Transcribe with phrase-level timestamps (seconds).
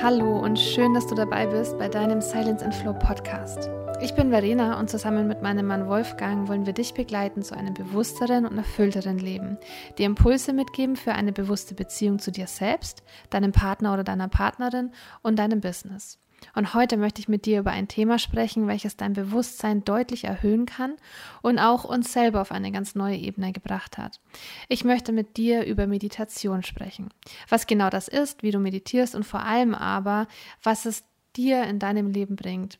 [0.00, 3.68] Hallo und schön, dass du dabei bist bei deinem Silence and Flow Podcast.
[4.00, 7.74] Ich bin Verena und zusammen mit meinem Mann Wolfgang wollen wir dich begleiten zu einem
[7.74, 9.58] bewussteren und erfüllteren Leben,
[9.98, 14.92] dir Impulse mitgeben für eine bewusste Beziehung zu dir selbst, deinem Partner oder deiner Partnerin
[15.22, 16.20] und deinem Business.
[16.54, 20.66] Und heute möchte ich mit dir über ein Thema sprechen, welches dein Bewusstsein deutlich erhöhen
[20.66, 20.96] kann
[21.42, 24.20] und auch uns selber auf eine ganz neue Ebene gebracht hat.
[24.68, 27.10] Ich möchte mit dir über Meditation sprechen.
[27.48, 30.26] Was genau das ist, wie du meditierst und vor allem aber,
[30.62, 31.04] was es
[31.36, 32.78] dir in deinem Leben bringt.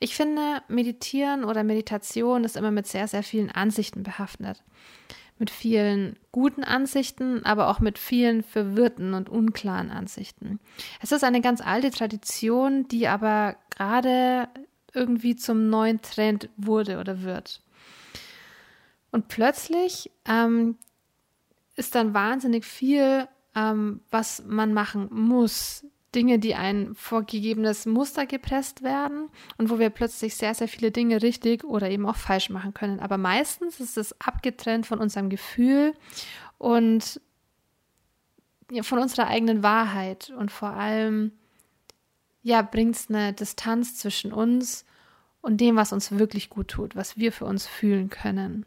[0.00, 4.62] Ich finde, Meditieren oder Meditation ist immer mit sehr, sehr vielen Ansichten behaftet
[5.38, 10.60] mit vielen guten Ansichten, aber auch mit vielen verwirrten und unklaren Ansichten.
[11.00, 14.48] Es ist eine ganz alte Tradition, die aber gerade
[14.94, 17.62] irgendwie zum neuen Trend wurde oder wird.
[19.10, 20.76] Und plötzlich ähm,
[21.76, 25.84] ist dann wahnsinnig viel, ähm, was man machen muss,
[26.18, 31.22] Dinge, die ein vorgegebenes Muster gepresst werden und wo wir plötzlich sehr, sehr viele Dinge
[31.22, 32.98] richtig oder eben auch falsch machen können.
[32.98, 35.94] Aber meistens ist es abgetrennt von unserem Gefühl
[36.58, 37.20] und
[38.80, 41.30] von unserer eigenen Wahrheit und vor allem
[42.42, 44.84] ja, bringt es eine Distanz zwischen uns
[45.40, 48.66] und dem, was uns wirklich gut tut, was wir für uns fühlen können.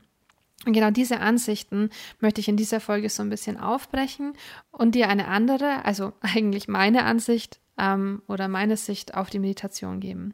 [0.65, 4.33] Und genau diese Ansichten möchte ich in dieser Folge so ein bisschen aufbrechen
[4.71, 9.99] und dir eine andere, also eigentlich meine Ansicht ähm, oder meine Sicht auf die Meditation
[9.99, 10.33] geben.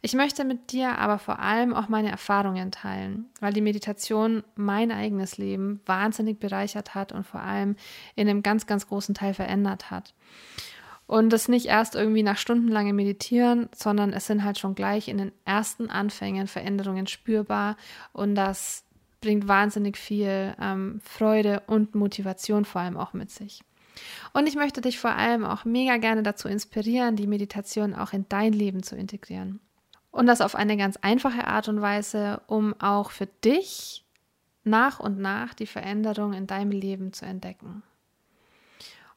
[0.00, 4.90] Ich möchte mit dir aber vor allem auch meine Erfahrungen teilen, weil die Meditation mein
[4.92, 7.76] eigenes Leben wahnsinnig bereichert hat und vor allem
[8.14, 10.14] in einem ganz, ganz großen Teil verändert hat.
[11.06, 15.18] Und das nicht erst irgendwie nach stundenlangem Meditieren, sondern es sind halt schon gleich in
[15.18, 17.76] den ersten Anfängen Veränderungen spürbar
[18.12, 18.84] und das
[19.20, 23.62] bringt wahnsinnig viel ähm, Freude und Motivation vor allem auch mit sich.
[24.32, 28.26] Und ich möchte dich vor allem auch mega gerne dazu inspirieren, die Meditation auch in
[28.28, 29.60] dein Leben zu integrieren.
[30.10, 34.04] Und das auf eine ganz einfache Art und Weise, um auch für dich
[34.64, 37.82] nach und nach die Veränderung in deinem Leben zu entdecken.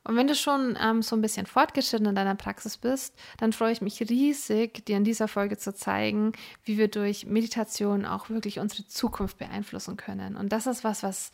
[0.04, 3.72] Und wenn du schon ähm, so ein bisschen fortgeschritten in deiner Praxis bist, dann freue
[3.72, 6.32] ich mich riesig, dir in dieser Folge zu zeigen,
[6.64, 10.36] wie wir durch Meditation auch wirklich unsere Zukunft beeinflussen können.
[10.36, 11.32] Und das ist was, was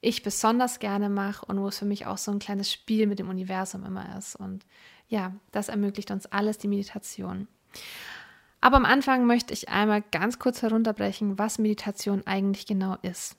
[0.00, 3.18] ich besonders gerne mache und wo es für mich auch so ein kleines Spiel mit
[3.18, 4.36] dem Universum immer ist.
[4.36, 4.64] Und
[5.08, 7.48] ja, das ermöglicht uns alles die Meditation.
[8.60, 13.36] Aber am Anfang möchte ich einmal ganz kurz herunterbrechen, was Meditation eigentlich genau ist.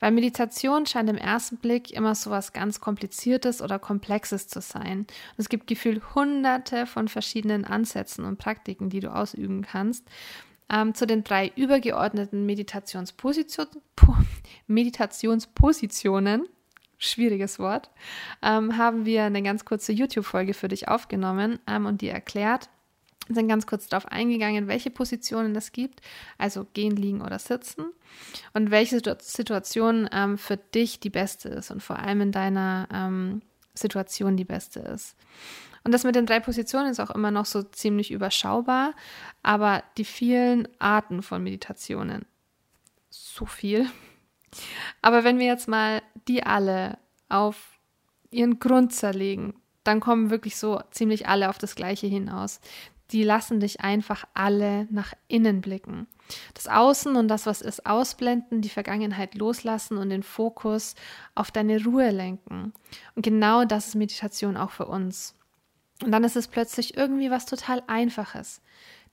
[0.00, 5.00] Weil Meditation scheint im ersten Blick immer so was ganz Kompliziertes oder Komplexes zu sein.
[5.00, 5.08] Und
[5.38, 10.06] es gibt gefühlt hunderte von verschiedenen Ansätzen und Praktiken, die du ausüben kannst.
[10.70, 13.66] Ähm, zu den drei übergeordneten Meditationsposition,
[14.66, 16.46] Meditationspositionen,
[16.98, 17.90] schwieriges Wort,
[18.42, 22.68] ähm, haben wir eine ganz kurze YouTube-Folge für dich aufgenommen ähm, und dir erklärt,
[23.34, 26.00] sind ganz kurz darauf eingegangen, welche Positionen es gibt,
[26.38, 27.86] also gehen, liegen oder sitzen
[28.54, 33.42] und welche Situation ähm, für dich die beste ist und vor allem in deiner ähm,
[33.74, 35.16] Situation die beste ist.
[35.84, 38.94] Und das mit den drei Positionen ist auch immer noch so ziemlich überschaubar,
[39.42, 42.26] aber die vielen Arten von Meditationen,
[43.10, 43.86] so viel.
[45.02, 47.78] Aber wenn wir jetzt mal die alle auf
[48.30, 52.60] ihren Grund zerlegen, dann kommen wirklich so ziemlich alle auf das Gleiche hinaus
[53.10, 56.06] die lassen dich einfach alle nach innen blicken.
[56.54, 60.94] Das Außen und das, was ist, ausblenden, die Vergangenheit loslassen und den Fokus
[61.34, 62.72] auf deine Ruhe lenken.
[63.14, 65.34] Und genau das ist Meditation auch für uns.
[66.02, 68.60] Und dann ist es plötzlich irgendwie was total Einfaches.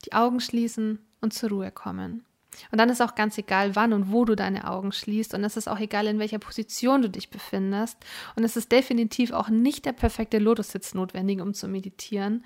[0.06, 2.25] Die Augen schließen und zur Ruhe kommen.
[2.72, 5.33] Und dann ist auch ganz egal, wann und wo du deine Augen schließt.
[5.33, 7.97] Und es ist auch egal, in welcher Position du dich befindest.
[8.35, 12.44] Und es ist definitiv auch nicht der perfekte Lotussitz notwendig, um zu meditieren.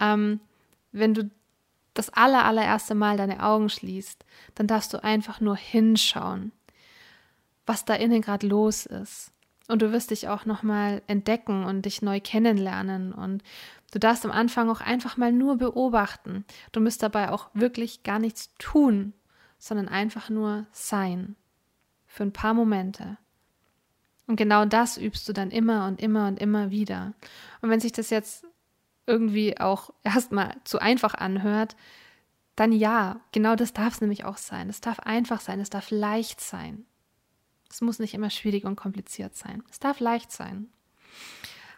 [0.00, 0.40] Ähm,
[0.98, 1.30] wenn du
[1.94, 6.52] das aller, allererste Mal deine Augen schließt, dann darfst du einfach nur hinschauen,
[7.66, 9.32] was da innen gerade los ist.
[9.68, 13.12] Und du wirst dich auch nochmal entdecken und dich neu kennenlernen.
[13.12, 13.42] Und
[13.92, 16.46] du darfst am Anfang auch einfach mal nur beobachten.
[16.72, 19.12] Du musst dabei auch wirklich gar nichts tun,
[19.58, 21.36] sondern einfach nur sein.
[22.06, 23.18] Für ein paar Momente.
[24.26, 27.12] Und genau das übst du dann immer und immer und immer wieder.
[27.60, 28.46] Und wenn sich das jetzt
[29.08, 31.76] irgendwie auch erstmal zu einfach anhört,
[32.56, 34.68] dann ja, genau das darf es nämlich auch sein.
[34.68, 36.84] Es darf einfach sein, es darf leicht sein.
[37.70, 39.62] Es muss nicht immer schwierig und kompliziert sein.
[39.70, 40.68] Es darf leicht sein.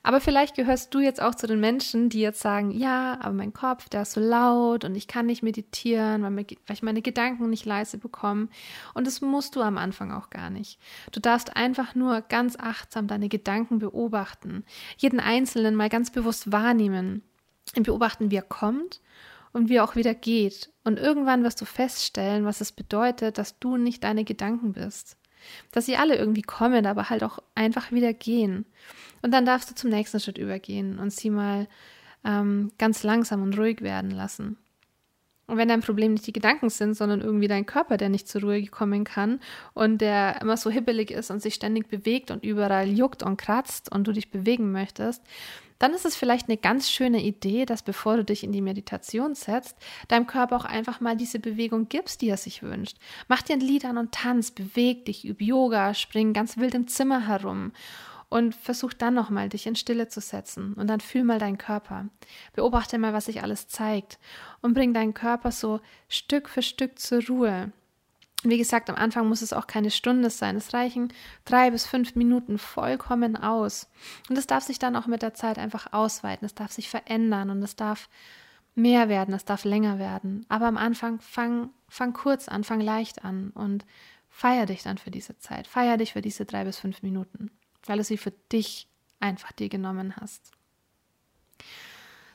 [0.02, 3.52] Aber vielleicht gehörst du jetzt auch zu den Menschen, die jetzt sagen, ja, aber mein
[3.52, 7.66] Kopf, der ist so laut und ich kann nicht meditieren, weil, ich meine Gedanken nicht
[7.66, 8.48] leise bekomme.
[8.94, 10.78] Und das musst du am Anfang auch gar nicht.
[11.12, 14.64] Du darfst einfach nur ganz achtsam deine Gedanken beobachten,
[14.96, 17.22] jeden einzelnen mal ganz bewusst wahrnehmen.
[17.74, 19.00] beobachten, wie er kommt
[19.52, 20.72] und wie er auch wieder geht.
[20.84, 25.16] Und irgendwann wirst du feststellen, was es bedeutet, dass du nicht deine Gedanken bist.
[25.72, 28.66] Dass sie alle irgendwie kommen, aber halt auch einfach wieder gehen.
[29.22, 31.68] Und dann darfst du zum nächsten Schritt übergehen und sie mal
[32.24, 34.56] ähm, ganz langsam und ruhig werden lassen.
[35.50, 38.42] Und wenn dein Problem nicht die Gedanken sind, sondern irgendwie dein Körper, der nicht zur
[38.42, 39.40] Ruhe kommen kann
[39.74, 43.90] und der immer so hibbelig ist und sich ständig bewegt und überall juckt und kratzt
[43.90, 45.24] und du dich bewegen möchtest,
[45.80, 49.34] dann ist es vielleicht eine ganz schöne Idee, dass bevor du dich in die Meditation
[49.34, 49.76] setzt,
[50.08, 52.98] deinem Körper auch einfach mal diese Bewegung gibst, die er sich wünscht.
[53.26, 56.86] Mach dir ein Lied an und tanz, beweg dich, üb Yoga, spring ganz wild im
[56.86, 57.72] Zimmer herum
[58.28, 62.06] und versuch dann nochmal dich in Stille zu setzen und dann fühl mal deinen Körper.
[62.52, 64.18] Beobachte mal, was sich alles zeigt
[64.60, 67.72] und bring deinen Körper so Stück für Stück zur Ruhe.
[68.42, 70.56] Wie gesagt, am Anfang muss es auch keine Stunde sein.
[70.56, 71.12] Es reichen
[71.44, 73.90] drei bis fünf Minuten vollkommen aus.
[74.28, 76.46] Und es darf sich dann auch mit der Zeit einfach ausweiten.
[76.46, 78.08] Es darf sich verändern und es darf
[78.74, 80.46] mehr werden, es darf länger werden.
[80.48, 83.84] Aber am Anfang fang, fang kurz an, fang leicht an und
[84.30, 85.66] feier dich dann für diese Zeit.
[85.66, 87.50] Feier dich für diese drei bis fünf Minuten
[87.86, 88.88] weil du sie für dich
[89.18, 90.52] einfach dir genommen hast.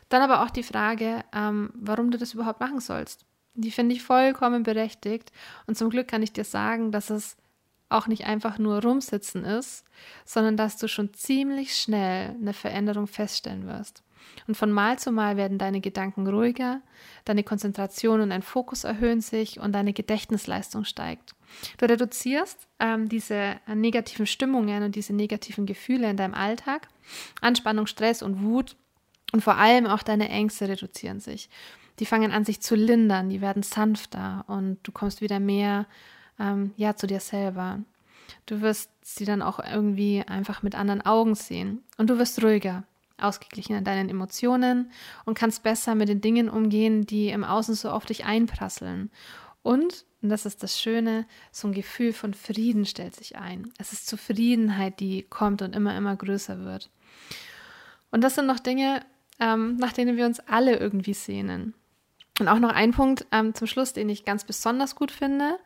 [0.10, 3.26] Dann aber auch die Frage, ähm, warum du das überhaupt machen sollst.
[3.56, 5.32] Die finde ich vollkommen berechtigt.
[5.66, 7.38] Und zum Glück kann ich dir sagen, dass es
[7.90, 9.86] auch nicht einfach nur rumsitzen ist,
[10.26, 14.04] sondern dass du schon ziemlich schnell eine Veränderung feststellen wirst.
[14.48, 16.82] Und von Mal zu Mal werden deine Gedanken ruhiger,
[17.26, 21.36] deine Konzentration und dein Fokus erhöhen sich und deine Gedächtnisleistung steigt.
[21.78, 26.88] Du reduzierst ähm, diese negativen Stimmungen und diese negativen Gefühle in deinem Alltag.
[27.40, 28.76] Anspannung, Stress und Wut
[29.32, 31.50] und vor allem auch deine Ängste reduzieren sich.
[32.00, 35.86] Die fangen an, sich zu lindern, die werden sanfter und du kommst wieder mehr
[36.40, 37.80] ähm, ja, zu dir selber.
[38.46, 42.84] Du wirst sie dann auch irgendwie einfach mit anderen Augen sehen und du wirst ruhiger,
[43.18, 44.92] ausgeglichen in deinen Emotionen
[45.26, 49.10] und kannst besser mit den Dingen umgehen, die im Außen so auf dich einprasseln.
[49.64, 53.72] Und, und das ist das Schöne, so ein Gefühl von Frieden stellt sich ein.
[53.78, 56.90] Es ist Zufriedenheit, die kommt und immer, immer größer wird.
[58.12, 59.04] Und das sind noch Dinge,
[59.40, 61.74] ähm, nach denen wir uns alle irgendwie sehnen.
[62.40, 65.58] Und auch noch ein Punkt ähm, zum Schluss, den ich ganz besonders gut finde.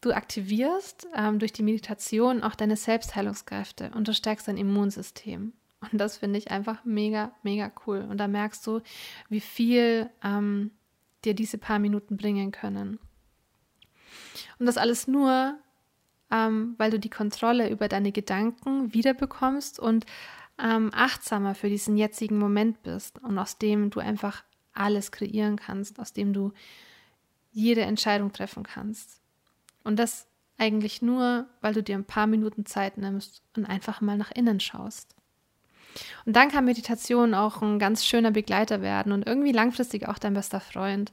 [0.00, 5.52] Du aktivierst ähm, durch die Meditation auch deine Selbstheilungskräfte und du stärkst dein Immunsystem.
[5.80, 8.06] Und das finde ich einfach mega, mega cool.
[8.08, 8.80] Und da merkst du,
[9.28, 10.70] wie viel ähm,
[11.24, 12.98] dir diese paar Minuten bringen können.
[14.58, 15.56] Und das alles nur,
[16.30, 20.06] ähm, weil du die Kontrolle über deine Gedanken wiederbekommst und
[20.62, 24.44] ähm, achtsamer für diesen jetzigen Moment bist und aus dem du einfach
[24.74, 26.52] alles kreieren kannst, aus dem du
[27.52, 29.20] jede Entscheidung treffen kannst.
[29.84, 30.26] Und das
[30.58, 34.60] eigentlich nur, weil du dir ein paar Minuten Zeit nimmst und einfach mal nach innen
[34.60, 35.14] schaust.
[36.26, 40.34] Und dann kann Meditation auch ein ganz schöner Begleiter werden und irgendwie langfristig auch dein
[40.34, 41.12] bester Freund,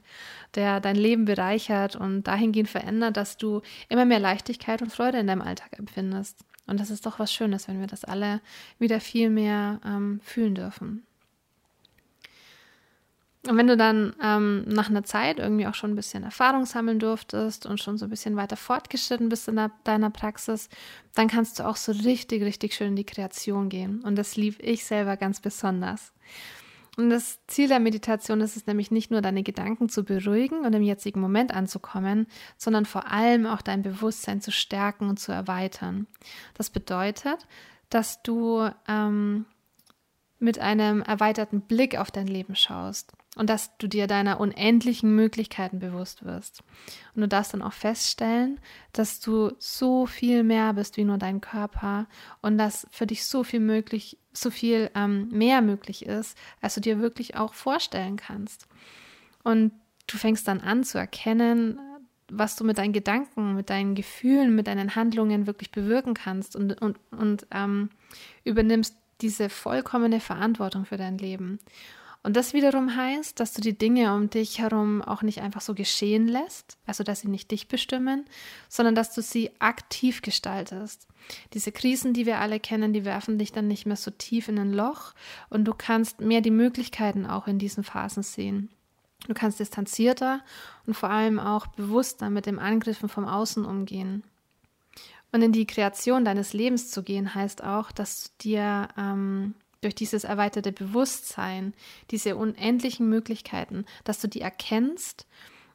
[0.54, 5.26] der dein Leben bereichert und dahingehend verändert, dass du immer mehr Leichtigkeit und Freude in
[5.28, 6.44] deinem Alltag empfindest.
[6.66, 8.40] Und das ist doch was Schönes, wenn wir das alle
[8.78, 11.04] wieder viel mehr ähm, fühlen dürfen.
[13.48, 17.00] Und wenn du dann ähm, nach einer Zeit irgendwie auch schon ein bisschen Erfahrung sammeln
[17.00, 20.68] durftest und schon so ein bisschen weiter fortgeschritten bist in der, deiner Praxis,
[21.14, 24.00] dann kannst du auch so richtig, richtig schön in die Kreation gehen.
[24.02, 26.12] Und das lieb ich selber ganz besonders.
[26.96, 30.72] Und das Ziel der Meditation ist es nämlich nicht nur, deine Gedanken zu beruhigen und
[30.72, 36.06] im jetzigen Moment anzukommen, sondern vor allem auch dein Bewusstsein zu stärken und zu erweitern.
[36.54, 37.48] Das bedeutet,
[37.88, 39.46] dass du ähm,
[40.38, 45.78] mit einem erweiterten Blick auf dein Leben schaust und dass du dir deiner unendlichen Möglichkeiten
[45.78, 46.62] bewusst wirst.
[47.14, 48.60] Und du darfst dann auch feststellen,
[48.92, 52.06] dass du so viel mehr bist wie nur dein Körper
[52.42, 56.82] und dass für dich so viel möglich, so viel ähm, mehr möglich ist, als du
[56.82, 58.68] dir wirklich auch vorstellen kannst.
[59.42, 59.72] Und
[60.06, 61.78] du fängst dann an zu erkennen,
[62.30, 66.80] was du mit deinen Gedanken, mit deinen Gefühlen, mit deinen Handlungen wirklich bewirken kannst und,
[66.80, 67.90] und, und ähm,
[68.44, 71.60] übernimmst diese vollkommene Verantwortung für dein Leben.
[72.24, 75.74] Und das wiederum heißt, dass du die Dinge um dich herum auch nicht einfach so
[75.74, 78.26] geschehen lässt, also dass sie nicht dich bestimmen,
[78.68, 81.08] sondern dass du sie aktiv gestaltest.
[81.52, 84.58] Diese Krisen, die wir alle kennen, die werfen dich dann nicht mehr so tief in
[84.58, 85.14] ein Loch
[85.50, 88.70] und du kannst mehr die Möglichkeiten auch in diesen Phasen sehen.
[89.26, 90.42] Du kannst distanzierter
[90.86, 94.24] und vor allem auch bewusster mit dem Angriffen vom Außen umgehen.
[95.32, 99.94] Und in die Kreation deines Lebens zu gehen, heißt auch, dass du dir ähm, durch
[99.94, 101.74] dieses erweiterte Bewusstsein,
[102.10, 105.26] diese unendlichen Möglichkeiten, dass du die erkennst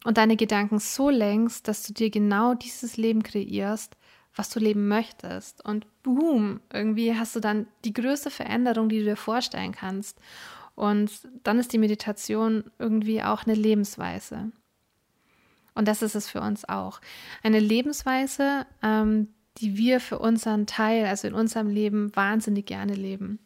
[0.03, 3.95] und deine Gedanken so lenkst, dass du dir genau dieses Leben kreierst,
[4.35, 5.63] was du leben möchtest.
[5.63, 10.19] Und boom, irgendwie hast du dann die größte Veränderung, die du dir vorstellen kannst.
[10.75, 11.11] Und
[11.43, 14.51] dann ist die Meditation irgendwie auch eine Lebensweise.
[15.73, 17.01] Und das ist es für uns auch.
[17.43, 23.39] Eine Lebensweise, ähm, die wir für unseren Teil, also in unserem Leben, wahnsinnig gerne leben.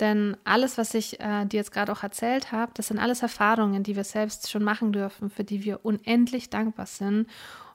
[0.00, 3.82] Denn alles, was ich äh, dir jetzt gerade auch erzählt habe, das sind alles Erfahrungen,
[3.82, 7.26] die wir selbst schon machen dürfen, für die wir unendlich dankbar sind.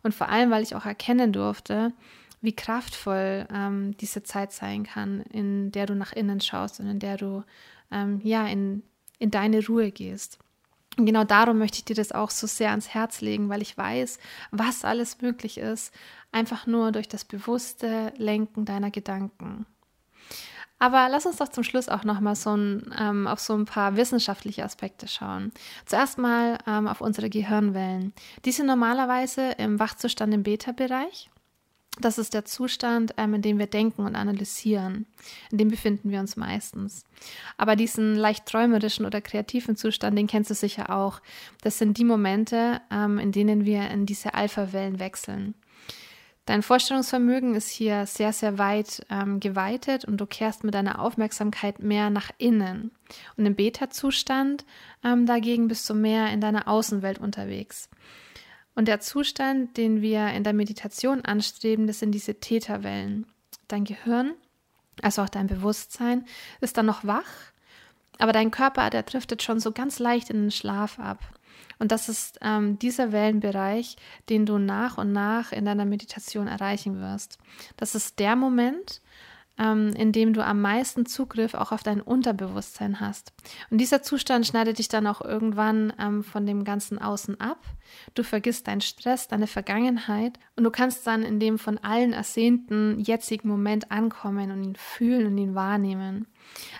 [0.01, 1.94] Und vor allem, weil ich auch erkennen durfte,
[2.41, 7.00] wie kraftvoll ähm, diese Zeit sein kann, in der du nach innen schaust und in
[7.00, 7.44] der du
[7.91, 8.84] ähm, ja in,
[9.20, 10.39] in deine Ruhe gehst.
[10.98, 13.77] Und genau darum möchte ich dir das auch so sehr ans Herz legen, weil ich
[13.77, 14.17] weiß,
[14.51, 15.94] was alles möglich ist,
[16.32, 19.65] einfach nur durch das bewusste Lenken deiner Gedanken.
[20.77, 23.96] Aber lass uns doch zum Schluss auch nochmal so ein, ähm, auf so ein paar
[23.96, 25.51] wissenschaftliche Aspekte schauen.
[25.86, 28.13] Zuerst mal ähm, auf unsere Gehirnwellen.
[28.44, 31.29] Die sind normalerweise im Wachzustand im Beta-Bereich.
[32.01, 35.05] Das ist der Zustand, ähm, in dem wir denken und analysieren.
[35.50, 37.05] In dem befinden wir uns meistens.
[37.58, 41.22] Aber diesen leicht träumerischen oder kreativen Zustand, den kennst du sicher auch.
[41.62, 45.55] Das sind die Momente, ähm, in denen wir in diese Alpha-Wellen wechseln.
[46.45, 51.79] Dein Vorstellungsvermögen ist hier sehr, sehr weit ähm, geweitet und du kehrst mit deiner Aufmerksamkeit
[51.79, 52.91] mehr nach innen.
[53.35, 54.63] Und im Beta-Zustand
[55.03, 57.89] ähm, dagegen bist du mehr in deiner Außenwelt unterwegs.
[58.75, 63.25] Und der Zustand, den wir in der Meditation anstreben, das sind diese Theta-Wellen.
[63.67, 64.33] Dein Gehirn,
[65.01, 66.25] also auch dein Bewusstsein,
[66.61, 67.23] ist dann noch wach,
[68.19, 71.19] aber dein Körper, der driftet schon so ganz leicht in den Schlaf ab.
[71.79, 73.98] Und das ist ähm, dieser Wellenbereich,
[74.29, 77.38] den du nach und nach in deiner Meditation erreichen wirst.
[77.77, 79.01] Das ist der Moment,
[79.57, 83.33] ähm, in dem du am meisten Zugriff auch auf dein Unterbewusstsein hast.
[83.69, 87.59] Und dieser Zustand schneidet dich dann auch irgendwann ähm, von dem ganzen Außen ab.
[88.13, 93.00] Du vergisst deinen Stress, deine Vergangenheit und du kannst dann in dem von allen ersehnten
[93.00, 96.27] jetzigen Moment ankommen und ihn fühlen und ihn wahrnehmen.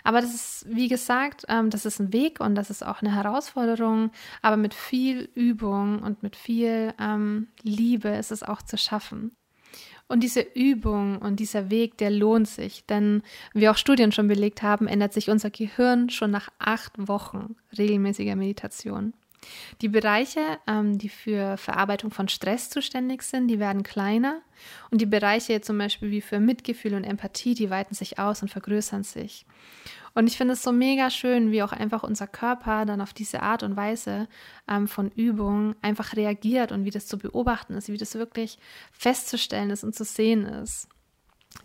[0.04, 3.14] Aber das ist, wie gesagt, ähm, das ist ein Weg und das ist auch eine
[3.14, 9.36] Herausforderung, aber mit viel Übung und mit viel ähm, Liebe ist es auch zu schaffen.
[10.08, 14.62] Und diese Übung und dieser Weg, der lohnt sich, denn wie auch Studien schon belegt
[14.62, 19.14] haben, ändert sich unser Gehirn schon nach acht Wochen regelmäßiger Meditation.
[19.82, 24.42] Die Bereiche, ähm, die für Verarbeitung von Stress zuständig sind, die werden kleiner
[24.92, 28.50] und die Bereiche zum Beispiel wie für Mitgefühl und Empathie, die weiten sich aus und
[28.50, 29.46] vergrößern sich.
[30.16, 33.42] Und ich finde es so mega schön, wie auch einfach unser Körper dann auf diese
[33.42, 34.30] Art und Weise
[34.68, 38.58] ähm, von Übung einfach reagiert und wie das zu beobachten ist, wie das wirklich
[38.94, 40.88] festzustellen ist und zu sehen ist.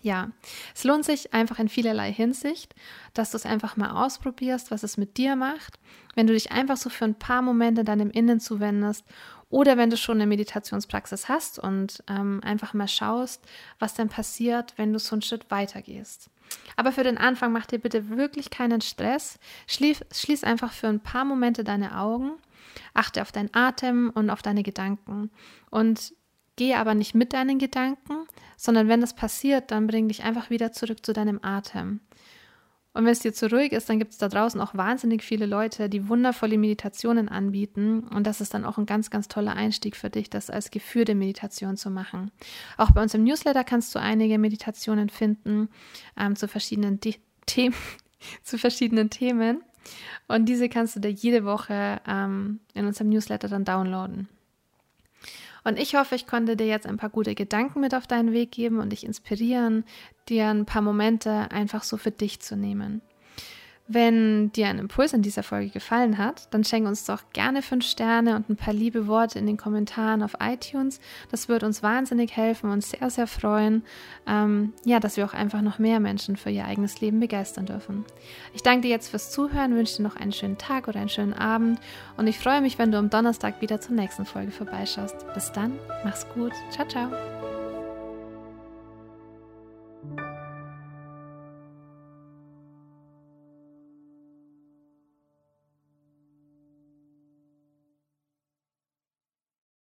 [0.03, 0.31] Ja,
[0.75, 2.75] es lohnt sich einfach in vielerlei Hinsicht,
[3.13, 5.79] dass du es einfach mal ausprobierst, was es mit dir macht,
[6.15, 9.05] wenn du dich einfach so für ein paar Momente deinem Innen zuwendest
[9.51, 13.45] oder wenn du schon eine Meditationspraxis hast und ähm, einfach mal schaust,
[13.79, 16.31] was dann passiert, wenn du so einen Schritt weitergehst.
[16.77, 19.39] Aber für den Anfang mach dir bitte wirklich keinen Stress.
[19.67, 22.33] Schließ, schließ einfach für ein paar Momente deine Augen,
[22.95, 25.31] achte auf deinen Atem und auf deine Gedanken
[25.71, 26.15] und
[26.61, 28.27] gehe aber nicht mit deinen Gedanken,
[28.59, 32.01] sondern wenn das passiert, dann bring dich einfach wieder zurück zu deinem Atem.
[32.93, 35.47] Und wenn es dir zu ruhig ist, dann gibt es da draußen auch wahnsinnig viele
[35.47, 38.01] Leute, die wundervolle Meditationen anbieten.
[38.01, 41.15] Und das ist dann auch ein ganz, ganz toller Einstieg für dich, das als geführte
[41.15, 42.31] Meditation zu machen.
[42.77, 45.71] Auch bei uns im Newsletter kannst du einige Meditationen finden
[46.19, 47.15] ähm, zu verschiedenen De
[47.47, 47.75] Themen,
[48.43, 49.63] zu verschiedenen Themen.
[50.29, 54.29] Und diese kannst du dir jede Woche ähm, in unserem Newsletter dann downloaden.
[55.65, 58.53] Und ich hoffe, ich konnte dir jetzt ein paar gute Gedanken mit auf deinen Weg
[58.53, 59.85] geben und dich inspirieren,
[60.29, 63.03] dir ein paar Momente einfach so für dich zu nehmen.
[63.93, 67.85] Wenn dir ein Impuls in dieser Folge gefallen hat, dann schenke uns doch gerne fünf
[67.85, 71.01] Sterne und ein paar liebe Worte in den Kommentaren auf iTunes.
[71.33, 73.83] Das wird uns wahnsinnig helfen und sehr, sehr freuen,
[74.29, 78.05] ähm, ja, dass wir auch einfach noch mehr Menschen für ihr eigenes Leben begeistern dürfen.
[78.55, 81.33] Ich danke dir jetzt fürs Zuhören, wünsche dir noch einen schönen Tag oder einen schönen
[81.33, 81.81] Abend
[82.17, 85.17] und ich freue mich, wenn du am Donnerstag wieder zur nächsten Folge vorbeischaust.
[85.35, 85.73] Bis dann,
[86.05, 87.40] mach's gut, ciao, ciao.